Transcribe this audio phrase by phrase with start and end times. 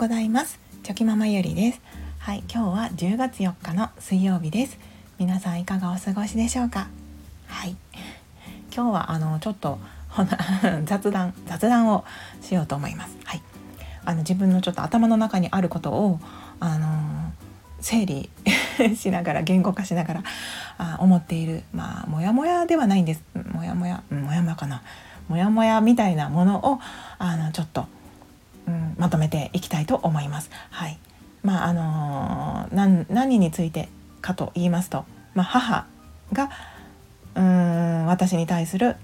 [0.00, 0.58] ございます。
[0.82, 1.80] チョキママゆりです。
[2.20, 4.78] はい今日は10月4日の水曜日です。
[5.18, 6.88] 皆さんいかがお過ごしでしょうか？
[7.46, 7.76] はい。
[8.74, 9.78] 今日はあのちょっと
[10.86, 12.06] 雑談雑談を
[12.40, 13.18] しようと思います。
[13.26, 13.42] はい。
[14.06, 16.18] あの自分のちょっと頭の中にあることを
[16.60, 17.32] あの
[17.82, 18.30] 整理
[18.96, 20.22] しながら言語化しながら
[20.78, 23.22] あ思っているまあモヤモヤではないんです。
[23.52, 24.80] モヤモヤモヤモヤかな。
[25.28, 26.80] モヤモヤみたいなものを
[27.18, 27.86] あのちょっと、
[28.66, 30.50] うん、まとめていきたいと思います。
[30.70, 30.98] はい
[31.42, 33.88] まああのー、何について
[34.20, 35.86] かと言いますと、まあ、母
[36.32, 36.50] が
[37.34, 38.96] うん私に対する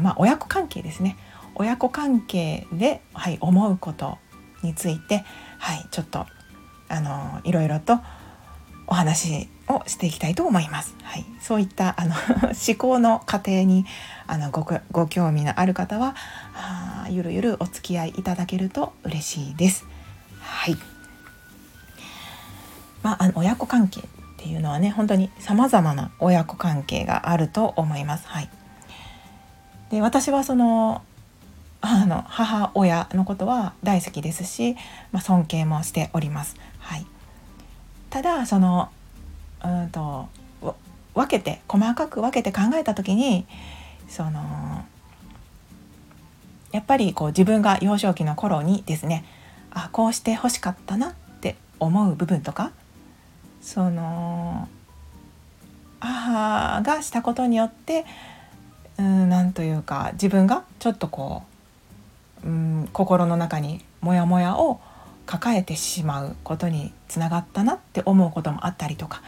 [0.00, 1.16] まあ、親子関係ですね
[1.54, 4.18] 親子関係で、はい、思うこと
[4.62, 5.24] について、
[5.58, 6.26] はい、ちょっと
[6.88, 7.98] あのいろいろと
[8.86, 10.94] お話をしていきたいと思います。
[11.02, 12.14] はい、そういったあの
[12.52, 13.86] 思考の過程に
[14.26, 16.14] あのごご興味のある方は
[17.14, 19.86] ゆるゆるお付き合いいただけると嬉しいです。
[20.40, 20.76] はい。
[23.02, 24.04] まあ、あの親子関係っ
[24.36, 28.26] ていうのはね本当にさまざまな親子関係があると思います。
[28.28, 28.50] はい。
[29.90, 31.02] で私はその
[31.82, 34.76] あの母親のことは大好きですし、
[35.10, 36.56] まあ、尊敬もしております。
[36.78, 37.06] はい、
[38.08, 38.90] ただその
[39.64, 40.28] うんと
[41.14, 43.46] 分けて細かく分けて考えた時に
[44.08, 44.84] その
[46.72, 49.24] やっぱりこう自分が幼少期の頃にですね
[49.70, 52.72] あこうして欲しかったなって思う部分とか
[53.60, 54.68] その
[56.00, 58.04] 母がしたことによって
[58.98, 61.42] うんなんというか自分がちょっとこ
[62.44, 64.80] ううん心の中にモヤモヤを
[65.26, 69.22] 抱えてしまうことにつながったなって思うこともあったりとか、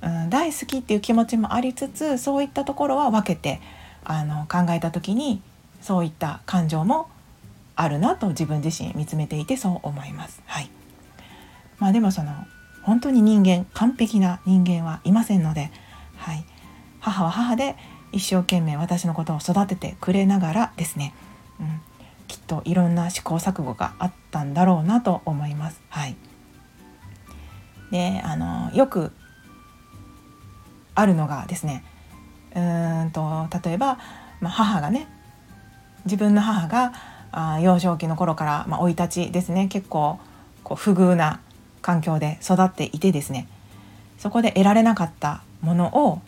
[0.00, 3.60] うん、大好きっていう気持ちもありつつそういったところは分けて
[4.04, 5.42] あの考えた時に
[5.80, 7.08] そういった感情も
[7.74, 10.42] あるなと自分自身見つめていてそう思います。
[10.46, 10.70] はい、
[11.78, 12.32] まあでもその
[12.82, 15.70] 本当に人間完璧な人間はいませんので、
[16.16, 16.44] はい、
[17.00, 17.76] 母は母で
[18.12, 21.12] 一生懸命私のことを育ててくれながらですね、
[21.60, 21.80] うん、
[22.28, 25.82] きっといろんな試行錯誤があったんだろうなと思います。
[25.90, 26.16] はい、
[27.90, 29.12] であのよく
[30.94, 31.84] あるのがですね。
[32.54, 33.98] うんと例えば、
[34.40, 35.08] まあ、母がね
[36.06, 36.92] 自分の母が
[37.32, 39.68] あ幼少期の頃から生、まあ、い立ちですね。
[39.68, 40.18] 結構
[40.64, 41.40] こう不遇な
[41.82, 43.46] 環境で育っていてですね。
[44.18, 46.22] そこで得られなかったものを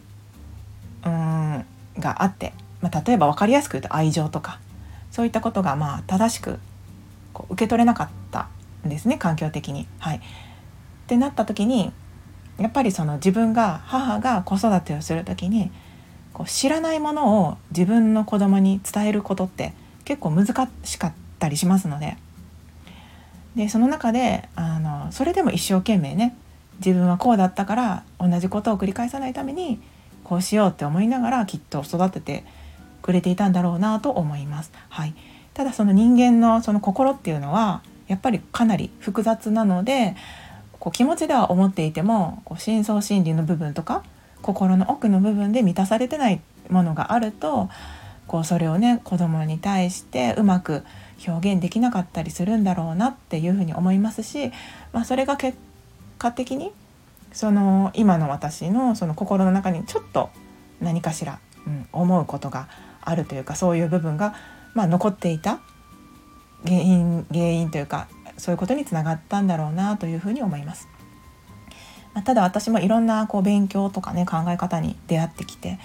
[1.04, 1.64] うん
[1.98, 4.60] があって、まあ、例えば分かりやすく言うと愛情とか
[5.10, 6.58] そういったことがまあ正しく
[7.32, 8.48] こう受け取れなかった
[8.86, 9.86] んですね環境的に。
[9.98, 10.20] はい、っ
[11.06, 11.92] てなった時に
[12.58, 15.70] やっぱりその自分が母が子育てをする時に
[16.32, 19.72] こう知らないものを自分の子供に伝えることって
[20.04, 20.46] 結構難
[20.84, 22.16] しかったりしますので
[23.56, 26.36] でその中であのそれでも一生懸命ね
[26.78, 29.80] 自分はこうだったから同じことを繰り返さないために
[30.24, 32.44] こうしようって思いながらきっと育てて
[33.02, 34.72] くれていたんだろうなと思います。
[34.90, 35.14] はい、
[35.54, 40.14] ただその人間のその心っていうのはやっぱりかなり複雑なので
[40.78, 44.04] こう気持ちでは思っていてもこう深層心理の部分とか
[44.42, 46.40] 心の奥の部分で満たされてない
[46.70, 47.68] ものがあると
[48.26, 50.84] こうそれをね子供に対してうまく
[51.26, 54.52] 表現できなかったりするんだろうなっていうふうに思いますし、
[54.92, 55.58] まあ、それが結
[56.18, 56.72] 果的に
[57.32, 60.30] その今の私のその心の中にちょっと
[60.80, 62.68] 何かしら、うん、思うことが
[63.00, 64.34] あるというかそういう部分が、
[64.74, 65.60] まあ、残っていた
[66.64, 70.88] 原因原因というかそういうことにつながったんだろうなというふうに思います。
[72.14, 75.78] ま、ただ私もいろんなこう勉強とかね考え方に出会ってきて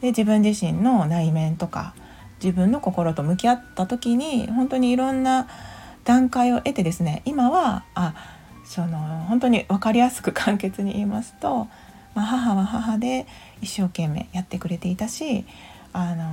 [0.00, 1.94] で自分自身の内面とか
[2.42, 5.48] 自分の心と向き合った時に本当にいろんな
[6.04, 8.14] 段階を得てですね今はあ
[8.64, 11.68] その本当に分かりやすく 簡潔に言いますと、
[12.14, 13.26] まあ、母は母で
[13.60, 15.44] 一生懸命やってくれていたし
[15.92, 16.32] あの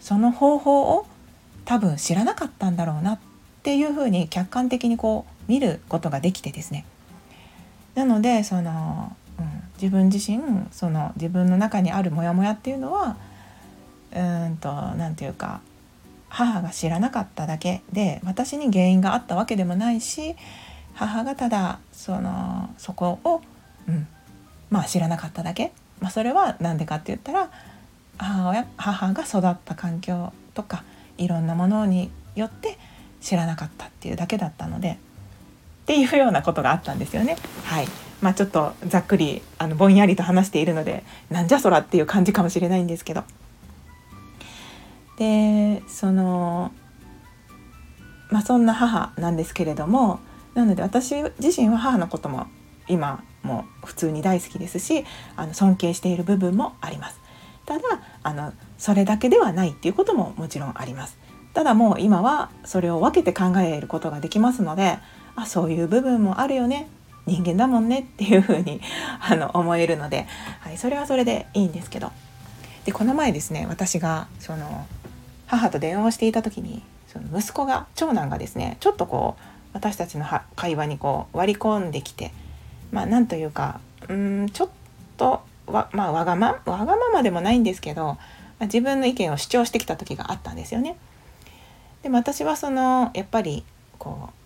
[0.00, 1.06] その方法を
[1.64, 3.18] 多分知らなかったんだろうなっ
[3.62, 6.84] ていうふうに客観的にこう見ることができてですね。
[7.94, 10.40] なのでその、うん、自分自身
[10.70, 13.16] その自分の中にあるモヤモヤっていうのは
[14.14, 15.60] うんと何て言うか
[16.28, 20.36] 母が知らなかっただけで私に原因があったわけでもないし
[20.94, 23.42] 母がただそのそこを、
[23.88, 24.06] うん、
[24.70, 27.50] まあ知らなかっただけ、まあ、それは何でかって言ったら
[28.18, 30.84] 母親母が育った環境とか
[31.18, 32.78] いろんなものによって
[33.20, 34.98] 知らなかったっていうだけだったので。
[35.90, 37.36] っていうようなことがあったんですよね。
[37.64, 37.88] はい
[38.20, 43.24] まあ、ちょっとざっくりあのぼんやりと話しているのでなんじゃそらっていう感じかもしれないんですけど。
[45.18, 46.70] でその
[48.30, 50.20] まあそんな母なんですけれども
[50.54, 52.46] なので私自身は母のことも
[52.88, 55.04] 今も普通に大好きですし
[55.36, 57.20] あの尊敬している部分もあります
[57.66, 57.82] ただ
[58.22, 61.18] あのそれだけではないっていうことももちろんあります
[61.52, 64.98] ただもう今はそれを分けて考えることができますので
[65.36, 66.88] あそういう部分もあるよね。
[67.26, 68.00] 人間だもんね。
[68.00, 68.80] っていうふうに
[69.20, 70.26] あの思えるので、
[70.60, 72.12] はい、それはそれでいいんですけど。
[72.84, 74.86] でこの前ですね私がその
[75.46, 79.42] 母と電話をしていた時にその息子が長男がですねちょっとこう
[79.72, 82.32] 私たちの会話にこう割り込んできて
[82.90, 84.68] まあなんというかうんちょっ
[85.16, 88.18] とわ,、まあ、わがまわがままでもないんですけど、
[88.62, 90.96] 自分の意見を主張してきた時があったんですよね。
[92.02, 93.64] でも私はそのやっぱり
[93.98, 94.39] こう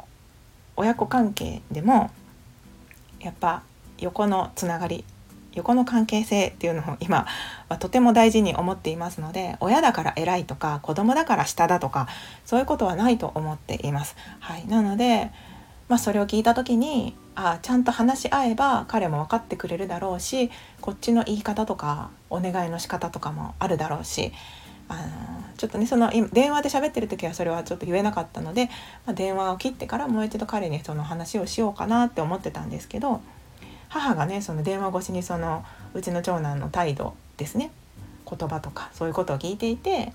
[0.77, 2.11] 親子関係でも
[3.21, 3.63] やっぱ
[3.99, 5.05] 横のつながり
[5.55, 7.27] 横の関係性っていうのを今
[7.69, 12.09] はとても大事に思っていますので親だから偉いとか子供だから下だとか
[12.45, 14.17] そういうことはないと思っています。
[14.41, 15.31] はい、なので、
[15.89, 20.51] まあ、それを聞いた時にあちゃんと話し合えば彼も分かってくれるだろうし
[20.81, 24.33] こっちの言い方とかお願いの仕方とかもあるだろうし
[24.89, 25.03] あの
[25.57, 28.67] ちょっとねその電話で喋ってる時はそれはちょっと言えなかったので、
[29.07, 33.21] まあ、電話を切ってからもう一度彼にその話をしようかなって思ってたんですけど
[33.89, 35.65] 母がねその電話越しにその
[35.95, 37.71] うちの長男の態度ですね
[38.29, 40.13] 言葉とかそういうことを聞いていて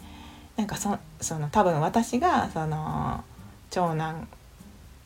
[0.58, 3.24] なんかそその多分私がその
[3.70, 4.28] 長男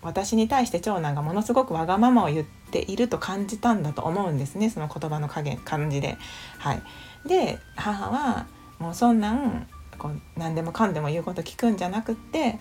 [0.02, 6.18] 私に対して長男がものすごくわがままを言っていると感じたんだと思うんですねその言葉の加減感じで。
[6.58, 6.82] はい、
[7.26, 8.48] で母は
[8.84, 9.66] もうそんなん
[9.98, 12.60] こう何でもかんでも言うこと聞くんじゃなくって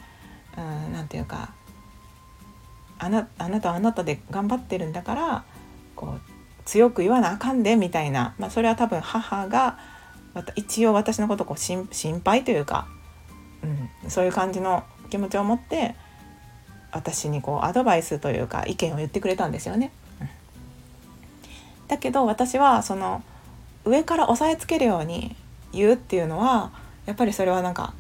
[0.57, 1.53] 何て言うか
[3.01, 5.45] あなあなたはあなたで頑張ってるんだから
[5.97, 6.21] こう
[6.65, 9.79] 強く言わなあかんでみたいな、まあ、それは多分母が
[10.55, 11.89] 一応私のことこう心
[12.25, 12.87] 配というか、
[14.05, 15.97] うん、そういう感じの気持ちを持って
[16.93, 19.91] 私にこうアドバイスというか意見を言ってくれたんですよね。
[21.89, 23.25] だけど私はその
[23.85, 25.35] 上から押さえつけるように
[25.73, 26.71] 言うっていうのは
[27.07, 27.95] やっぱりそれはなんか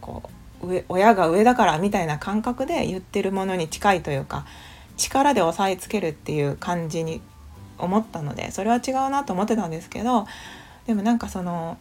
[0.00, 0.22] こ
[0.62, 4.46] う上親が上だからみたいな感覚で言ってるものに近いというか
[4.96, 7.20] 力で押さえつけるっていう感じに
[7.78, 10.26] 思ったのでそれは違うなと思ってたんですけど
[10.86, 11.78] でもなんかその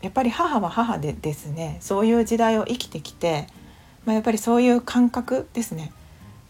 [0.00, 1.78] やっぱり母は母でですね。
[1.80, 3.48] そういう時代を生きてきて、
[4.04, 5.92] まあ、やっぱりそういう感覚ですね。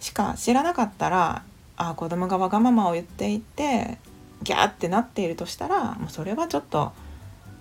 [0.00, 1.42] しか知らなかったら
[1.76, 3.98] あ子供がわがままを言っていて
[4.42, 6.92] ギャーってなっているとしたらもうそれはちょっと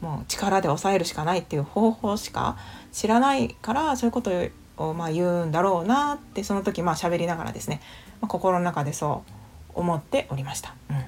[0.01, 2.57] もう力で抑えるしかないっていう方法しか
[2.91, 4.31] 知らないからそういうこと
[4.77, 7.81] をまあ言うんだろうなってその時まあ喋りながらですね、
[8.21, 10.75] まあ、心の中でそう思っておりました。
[10.89, 11.03] うん。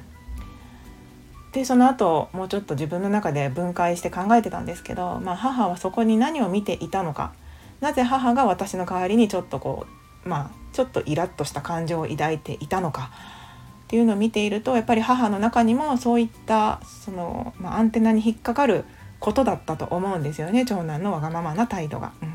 [1.51, 7.33] でその後もうちょっと自分の中で分解して考えてたんですけど、まあ、母はそこに何を見ていたのか。
[7.81, 9.87] なぜ母が私の代わりにちょっとこ
[10.25, 13.11] うまあちょっとイラッとした感情を抱いていたのか。
[13.89, 18.85] っていうのを見ているとやっぱり母の中にもそういったその、まあ、アンテナに引っかかる
[19.19, 22.11] ことだったと思うんですよね長男のわがままな態度が。
[22.21, 22.29] うん、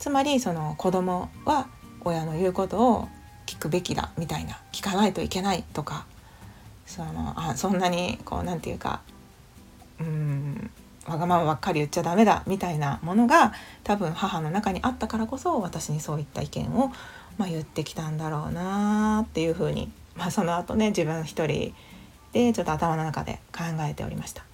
[0.00, 1.68] つまりその子供は
[2.00, 3.08] 親の言うことを
[3.46, 6.06] 聞くべきだみたいな聞かないといけないとか
[6.86, 9.00] そのあそんなにこう何て言うか
[10.00, 10.70] うん
[11.06, 13.52] わがままばっかり言っちゃダメだみたいなものが
[13.82, 16.92] 多分母の中にあったからこそ私にそういった意見を
[17.38, 21.74] まあ、言ってきたんだろうなっていうふうに、まあ、その後ね自分一人
[22.32, 24.44] でちょっと頭の中で考えておりました。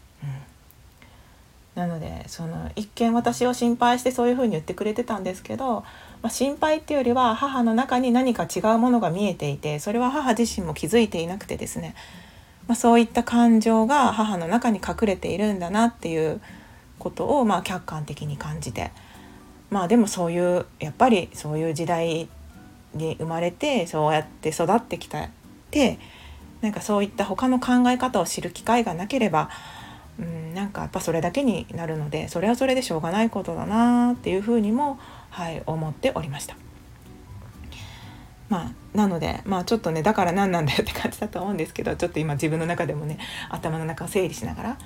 [1.76, 5.84] なのでその一見私を心配してそういうふうに言ってくれてたんですけど、
[6.20, 11.94] まあ、心配っていうよりは母の中に何か違うものが見えていてそれは母自身も気づいていなくてですね、
[12.70, 16.40] まあ、そういった感情が母の中に隠れているんだなっていう
[17.00, 18.92] ことをまあ客観的に感じて
[19.70, 22.28] まあでもそういうやっぱりそういう時代
[22.94, 25.28] に生まれてそうやって育ってきたっ
[25.72, 25.98] て
[26.60, 29.50] なんかそういった他の考え方を知る機会がなければ
[30.20, 35.00] うんなんかやっぱそれだけになるのでそれはそれでしょうがないことだなっていうふうにも、
[35.30, 36.54] はい、思っておりました。
[38.50, 44.78] まあ、なので、まあ、ちょっとねだから何なんだよって感じだと思うんですけどちょっと今自分の中でもね頭の中を整理しながら、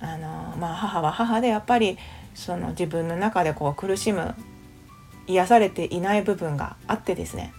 [0.00, 1.98] うんあのまあ、母は母でやっぱり
[2.34, 4.36] その自分の中でこう苦しむ
[5.26, 7.52] 癒されていない部分があってですね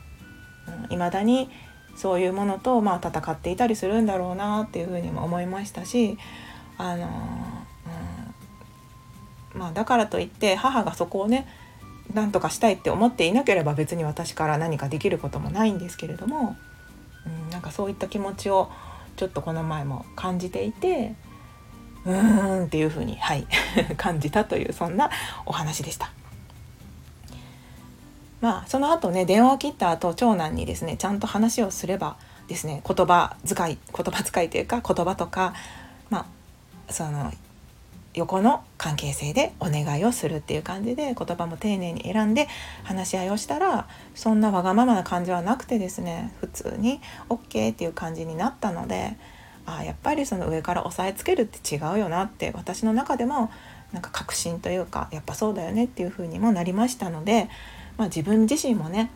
[0.90, 1.50] いま、うん、だに
[1.98, 6.18] そういうものとまあ戦っていたりするんだろうなっていうふうにも思いましたし
[6.78, 7.10] あの、
[9.54, 11.46] うんまあ、だからといって母がそこをね
[12.14, 16.58] 何とかしたいって思っていなければ別に私から何かできることもないんですけれども、
[17.26, 18.72] うん、なんかそういった気持ちを
[19.16, 21.16] ちょっとこの前も感じていて
[22.06, 23.46] うーんっていうふうにはい
[23.98, 25.10] 感じたというそんな
[25.46, 26.12] お話でした。
[28.42, 32.16] まあその後ね電話を切った後長男にですねちゃんと話をすれば
[32.48, 35.54] ですね言葉遣い言葉遣いというか言葉とか
[36.10, 37.34] まあその
[38.20, 42.48] 横の関係性でお願いをするっていう感じで言葉も丁寧に選んで
[42.84, 49.18] 話し合いをしたらそんなわがままな感じはなくてですね普通に OK っていう感じになったので
[49.66, 53.52] あやっぱりその上から押さえつけるって違うよなって私の中でも
[53.94, 57.50] なんか確信というかやっぱそうだよねっていう風にもなりましたので、
[57.98, 59.12] まあ、自分自身もね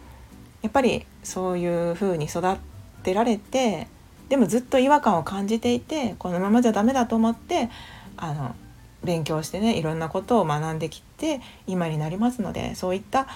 [0.61, 2.57] やっぱりそういう風に育っ
[3.03, 3.87] てられて
[4.29, 7.69] でもずっと違和感を感じていてこのままじゃダメだと思って
[8.17, 8.55] あの
[9.03, 13.27] 勉強してねいろんなことを学んできて今になりますのでそういった、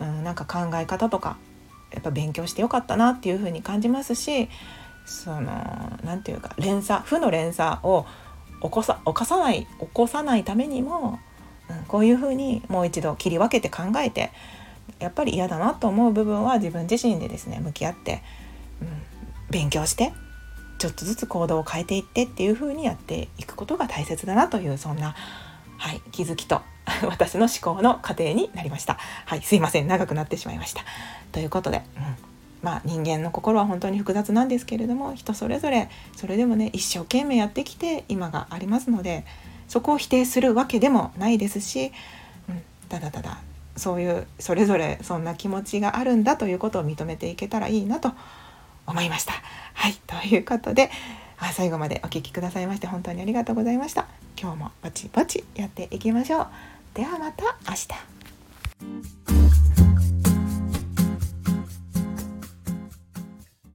[0.00, 1.36] うん、なんか考え方とか
[1.92, 4.48] やっぱ勉強してよかったなっていうふうに感じますし
[5.06, 8.06] その何て言うか連鎖負の連鎖を
[8.62, 11.18] 起こさ犯さない起こさないためにも、
[11.70, 14.30] うん、こういうふうにもう一度切り分けて考えて
[14.98, 18.22] やっぱり嫌だなと思う部分は自分自身でですね向き合って、
[18.82, 18.88] うん、
[19.50, 20.12] 勉強して
[20.78, 25.14] ちょっとずつ行動を変えていってっていう風にやっていくことが大切だなというそんな、
[25.76, 26.62] はい、気づきと
[27.08, 28.96] 私の思考の過程になりました。
[29.26, 30.82] はい、すいません長くなってしまいました。
[31.32, 32.02] ということで、うん、
[32.62, 39.24] まあ人間の心は本当に複雑なんですけれども人それぞれそれでもね一生懸命やってきて今がありますので
[39.66, 41.92] そこを否定するわけでもないですし、
[42.48, 43.38] うん、ただただ
[43.76, 48.12] そういうそれぞれそんな気持ちがあるんだということを認めていけたらいいなと
[48.88, 49.34] 思いました。
[49.74, 50.90] はいということで
[51.38, 54.06] あ最後までお聴きくださいまして本当にありがとうございました。
[54.40, 56.46] 今日もぼちぼちやっていきましょう。
[56.94, 57.88] ではまた明日。